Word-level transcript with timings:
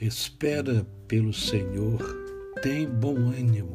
Espera 0.00 0.86
pelo 1.08 1.34
Senhor, 1.34 2.00
tem 2.62 2.88
bom 2.88 3.16
ânimo 3.16 3.74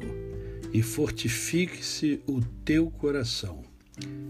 e 0.71 0.81
fortifique-se 0.81 2.21
o 2.25 2.39
teu 2.63 2.89
coração. 2.89 3.61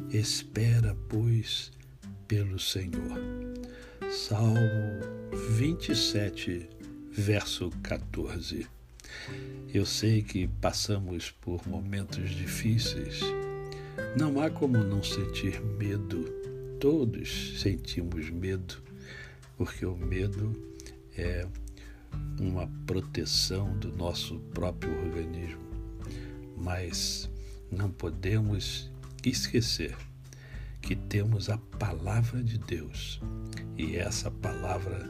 Espera, 0.09 0.97
pois, 1.07 1.71
pelo 2.27 2.57
Senhor. 2.57 3.21
Salmo 4.09 4.59
27, 5.51 6.67
verso 7.11 7.69
14. 7.83 8.65
Eu 9.71 9.85
sei 9.85 10.23
que 10.23 10.47
passamos 10.47 11.29
por 11.29 11.67
momentos 11.67 12.31
difíceis. 12.31 13.19
Não 14.17 14.41
há 14.41 14.49
como 14.49 14.79
não 14.79 15.03
sentir 15.03 15.61
medo. 15.61 16.25
Todos 16.79 17.61
sentimos 17.61 18.31
medo, 18.31 18.81
porque 19.55 19.85
o 19.85 19.95
medo 19.95 20.51
é 21.15 21.47
uma 22.47 22.67
proteção 22.85 23.77
do 23.77 23.91
nosso 23.91 24.39
próprio 24.53 24.91
organismo. 25.05 25.61
Mas 26.57 27.29
não 27.71 27.89
podemos 27.89 28.91
esquecer 29.25 29.95
que 30.81 30.95
temos 30.95 31.49
a 31.49 31.57
palavra 31.57 32.43
de 32.43 32.57
Deus 32.57 33.21
e 33.77 33.95
essa 33.95 34.29
palavra 34.29 35.09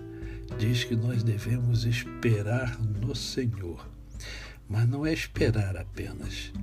diz 0.58 0.84
que 0.84 0.96
nós 0.96 1.24
devemos 1.24 1.86
esperar 1.86 2.80
no 2.80 3.16
Senhor. 3.16 3.90
Mas 4.70 4.88
não 4.88 5.06
é 5.06 5.12
esperar 5.12 5.76
apenas, 5.76 6.54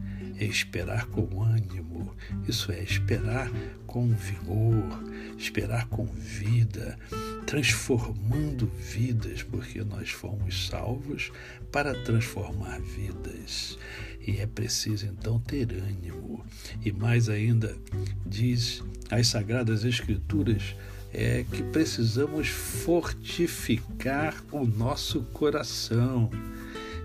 esperar 0.44 1.06
com 1.06 1.42
ânimo, 1.42 2.14
isso 2.48 2.72
é, 2.72 2.82
esperar 2.82 3.50
com 3.86 4.08
vigor, 4.08 5.02
esperar 5.36 5.86
com 5.88 6.06
vida, 6.06 6.98
transformando 7.46 8.66
vidas, 8.66 9.42
porque 9.42 9.82
nós 9.82 10.10
fomos 10.10 10.68
salvos 10.68 11.30
para 11.70 11.94
transformar 11.94 12.80
vidas. 12.80 13.78
E 14.26 14.38
é 14.38 14.46
preciso 14.46 15.06
então 15.06 15.38
ter 15.40 15.72
ânimo. 15.72 16.44
E 16.84 16.92
mais 16.92 17.28
ainda, 17.28 17.76
diz 18.24 18.82
as 19.10 19.28
Sagradas 19.28 19.84
Escrituras, 19.84 20.74
é 21.12 21.44
que 21.50 21.62
precisamos 21.64 22.48
fortificar 22.48 24.34
o 24.52 24.64
nosso 24.64 25.22
coração. 25.32 26.30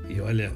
E 0.08 0.20
olha 0.20 0.53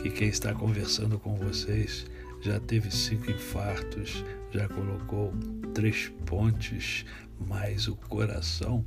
que 0.00 0.10
quem 0.10 0.28
está 0.28 0.54
conversando 0.54 1.18
com 1.18 1.34
vocês 1.34 2.06
já 2.40 2.58
teve 2.58 2.90
cinco 2.90 3.30
infartos, 3.30 4.24
já 4.50 4.68
colocou 4.68 5.32
três 5.74 6.10
pontes, 6.26 7.04
mas 7.46 7.88
o 7.88 7.96
coração 7.96 8.84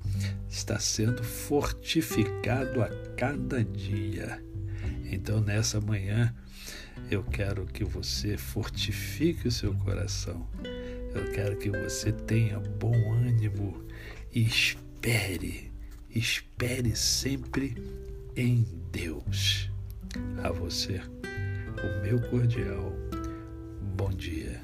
está 0.49 0.79
sendo 0.79 1.23
fortificado 1.23 2.81
a 2.81 2.89
cada 3.15 3.63
dia. 3.63 4.43
Então, 5.05 5.39
nessa 5.39 5.79
manhã, 5.79 6.33
eu 7.09 7.23
quero 7.23 7.65
que 7.65 7.83
você 7.83 8.37
fortifique 8.37 9.47
o 9.47 9.51
seu 9.51 9.73
coração. 9.75 10.47
Eu 11.13 11.31
quero 11.31 11.57
que 11.57 11.69
você 11.69 12.11
tenha 12.11 12.59
bom 12.59 12.95
ânimo 13.13 13.83
e 14.33 14.41
espere, 14.41 15.71
espere 16.09 16.95
sempre 16.95 17.75
em 18.35 18.65
Deus. 18.91 19.64
A 20.43 20.51
você, 20.51 21.01
o 21.83 22.01
meu 22.01 22.19
cordial 22.29 22.93
bom 23.95 24.09
dia. 24.09 24.61